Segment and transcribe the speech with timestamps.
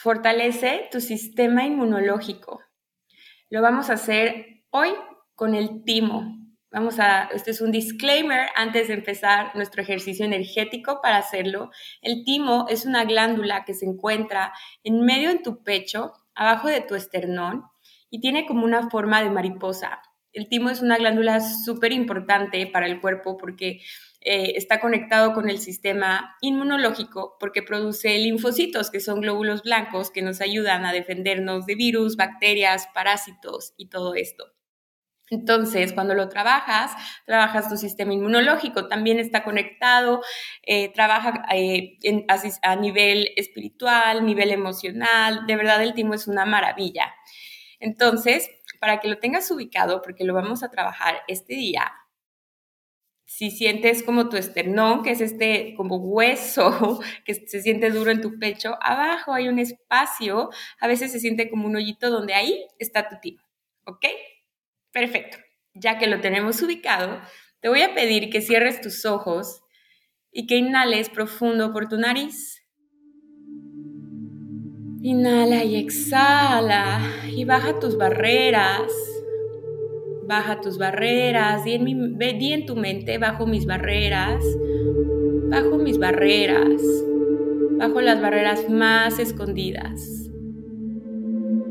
[0.00, 2.60] Fortalece tu sistema inmunológico.
[3.50, 4.90] Lo vamos a hacer hoy
[5.34, 6.38] con el timo.
[6.70, 11.72] Vamos a, este es un disclaimer antes de empezar nuestro ejercicio energético para hacerlo.
[12.00, 14.52] El timo es una glándula que se encuentra
[14.84, 17.64] en medio de tu pecho, abajo de tu esternón,
[18.08, 20.00] y tiene como una forma de mariposa.
[20.32, 23.80] El timo es una glándula súper importante para el cuerpo porque
[24.20, 30.22] eh, está conectado con el sistema inmunológico porque produce linfocitos, que son glóbulos blancos que
[30.22, 34.52] nos ayudan a defendernos de virus, bacterias, parásitos y todo esto.
[35.30, 36.92] Entonces, cuando lo trabajas,
[37.26, 40.22] trabajas tu sistema inmunológico, también está conectado,
[40.62, 41.98] eh, trabaja eh,
[42.62, 47.14] a, nivel espiritual, nivel emocional, de verdad el timo es una maravilla.
[47.78, 48.48] Entonces,
[48.78, 51.92] para que lo tengas ubicado, porque lo vamos a trabajar este día,
[53.28, 58.22] si sientes como tu esternón, que es este como hueso que se siente duro en
[58.22, 60.48] tu pecho, abajo hay un espacio,
[60.80, 63.42] a veces se siente como un hoyito donde ahí está tu timo,
[63.84, 64.06] ¿ok?
[64.92, 65.36] Perfecto.
[65.74, 67.20] Ya que lo tenemos ubicado,
[67.60, 69.62] te voy a pedir que cierres tus ojos
[70.32, 72.62] y que inhales profundo por tu nariz.
[75.02, 77.00] Inhala y exhala
[77.34, 78.92] y baja tus barreras
[80.28, 84.44] baja tus barreras, di en, mi, en tu mente, bajo mis barreras,
[85.48, 86.82] bajo mis barreras,
[87.78, 90.30] bajo las barreras más escondidas.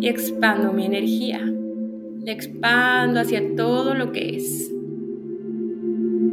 [0.00, 1.40] Y expando mi energía,
[2.24, 4.72] la expando hacia todo lo que es.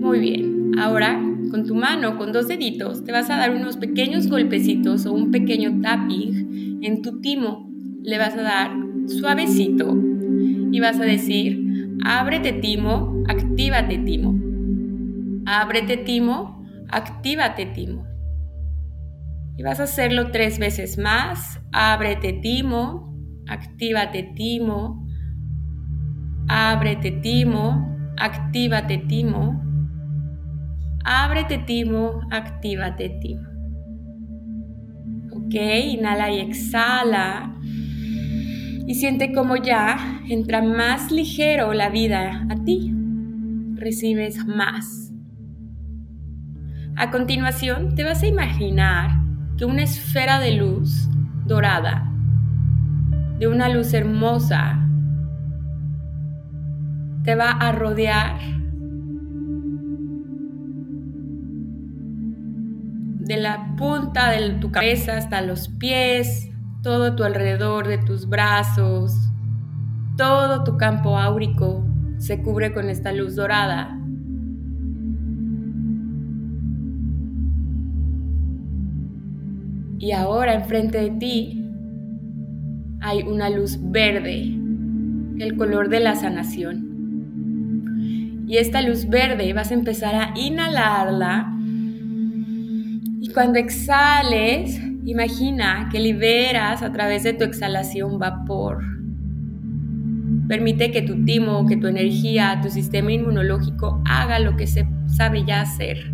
[0.00, 4.28] Muy bien, ahora con tu mano, con dos deditos, te vas a dar unos pequeños
[4.28, 7.68] golpecitos o un pequeño tapping en tu timo.
[8.02, 8.70] Le vas a dar
[9.06, 9.96] suavecito
[10.72, 11.70] y vas a decir,
[12.02, 14.34] Ábrete timo, actívate timo.
[15.44, 18.06] Ábrete timo, actívate timo.
[19.56, 21.60] Y vas a hacerlo tres veces más.
[21.72, 23.14] Ábrete timo,
[23.48, 25.06] actívate timo.
[26.48, 29.62] Ábrete timo, actívate timo.
[31.04, 33.49] Ábrete timo, actívate timo.
[35.50, 37.56] Ok, inhala y exhala
[38.86, 42.94] y siente como ya entra más ligero la vida a ti.
[43.74, 45.12] Recibes más.
[46.94, 49.10] A continuación, te vas a imaginar
[49.58, 51.08] que una esfera de luz
[51.46, 52.08] dorada,
[53.40, 54.88] de una luz hermosa,
[57.24, 58.38] te va a rodear
[63.30, 66.50] de la punta de tu cabeza hasta los pies,
[66.82, 69.14] todo tu alrededor de tus brazos,
[70.16, 71.86] todo tu campo áurico
[72.18, 73.96] se cubre con esta luz dorada.
[80.00, 81.64] Y ahora enfrente de ti
[83.00, 84.58] hay una luz verde,
[85.38, 86.88] el color de la sanación.
[88.48, 91.59] Y esta luz verde vas a empezar a inhalarla.
[93.30, 98.84] Y cuando exhales, Imagina que liberas a través de tu exhalación vapor.
[100.46, 105.44] Permite que tu timo, que tu energía, tu sistema inmunológico haga lo que se sabe
[105.44, 106.12] ya hacer.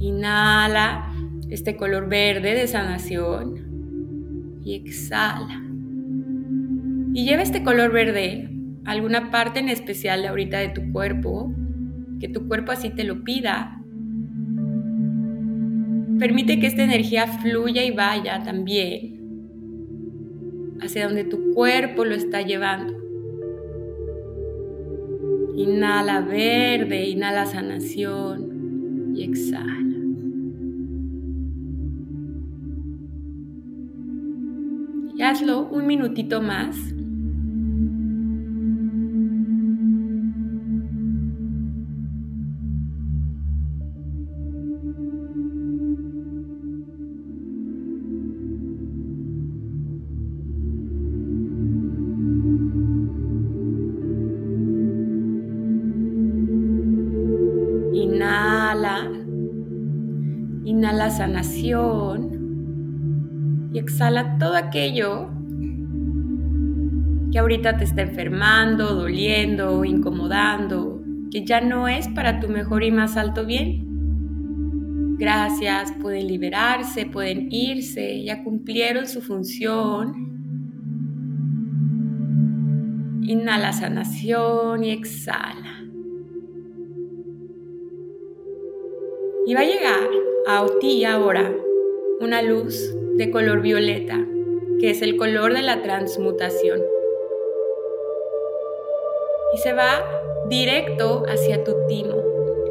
[0.00, 1.08] Inhala
[1.48, 5.62] este color verde de sanación y exhala.
[7.14, 8.50] Y lleva este color verde
[8.84, 11.54] a alguna parte en especial ahorita de tu cuerpo,
[12.18, 13.80] que tu cuerpo así te lo pida
[16.18, 19.16] Permite que esta energía fluya y vaya también
[20.80, 22.94] hacia donde tu cuerpo lo está llevando.
[25.56, 29.86] Inhala verde, inhala sanación y exhala.
[35.16, 36.95] Y hazlo un minutito más.
[57.96, 59.10] Inhala.
[60.64, 62.36] Inhala sanación.
[63.72, 65.30] y exhala todo aquello
[67.32, 72.90] que ahorita te está enfermando, doliendo, incomodando, que ya no es para tu mejor y
[72.90, 75.16] más alto bien.
[75.18, 80.12] Gracias, pueden liberarse, pueden irse, ya cumplieron su función.
[83.22, 85.75] Inhala sanación y exhala.
[89.46, 90.10] Y va a llegar
[90.48, 91.54] a ti ahora
[92.20, 94.26] una luz de color violeta,
[94.80, 96.82] que es el color de la transmutación.
[99.54, 100.04] Y se va
[100.48, 102.16] directo hacia tu timo,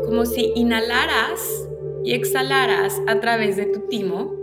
[0.04, 1.66] como si inhalaras
[2.04, 4.36] y exhalaras a través de tu timo.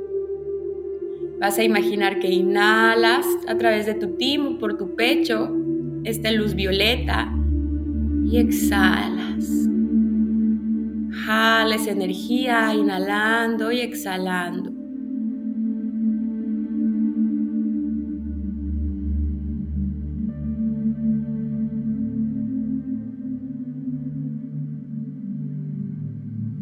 [1.38, 5.50] Vas a imaginar que inhalas a través de tu timo por tu pecho,
[6.04, 7.30] esta luz violeta,
[8.24, 9.71] y exhalas.
[11.24, 14.72] Jales energía inhalando y exhalando.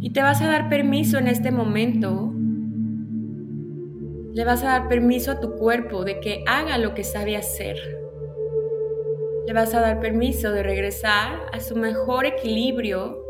[0.03, 2.33] Y te vas a dar permiso en este momento.
[4.35, 7.77] Le vas a dar permiso a tu cuerpo de que haga lo que sabe hacer.
[9.47, 13.30] Le vas a dar permiso de regresar a su mejor equilibrio,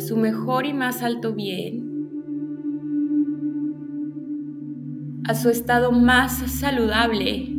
[0.00, 2.08] a su mejor y más alto bien,
[5.26, 7.54] a su estado más saludable,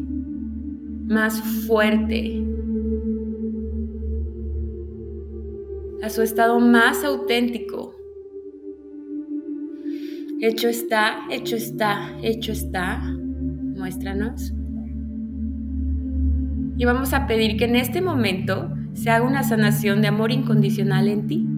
[1.05, 2.43] más fuerte,
[6.01, 7.93] a su estado más auténtico.
[10.39, 13.03] Hecho está, hecho está, hecho está.
[13.77, 14.51] Muéstranos.
[16.75, 21.07] Y vamos a pedir que en este momento se haga una sanación de amor incondicional
[21.07, 21.50] en ti.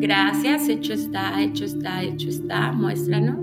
[0.00, 2.72] Gracias, hecho está, hecho está, hecho está.
[2.72, 3.38] Muéstranos.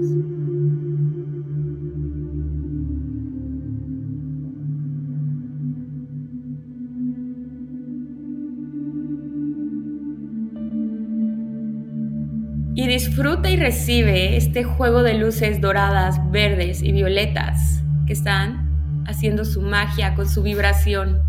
[12.78, 19.46] y disfruta y recibe este juego de luces doradas, verdes y violetas que están haciendo
[19.46, 21.27] su magia con su vibración.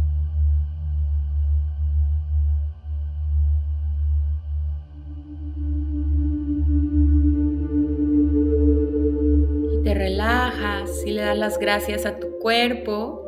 [11.29, 13.23] Das las gracias a tu cuerpo.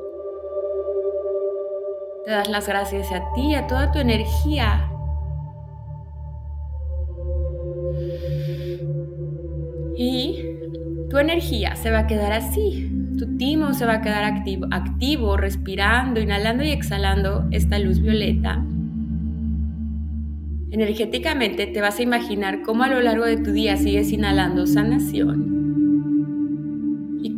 [2.25, 4.91] Te das las gracias a ti, a toda tu energía
[9.97, 10.43] Y
[11.11, 12.91] tu energía se va a quedar así.
[13.19, 18.64] Tu timo se va a quedar activo, activo, respirando, inhalando y exhalando esta luz violeta.
[20.70, 25.60] Energéticamente te vas a imaginar cómo a lo largo de tu día sigues inhalando sanación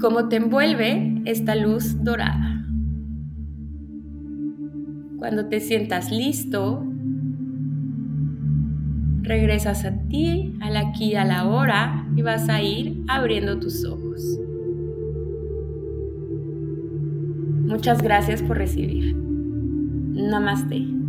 [0.03, 2.67] cómo te envuelve esta luz dorada.
[5.17, 6.85] Cuando te sientas listo,
[9.23, 14.41] regresas a ti, al aquí, a la hora y vas a ir abriendo tus ojos.
[17.69, 19.15] Muchas gracias por recibir.
[19.15, 21.02] Namaste.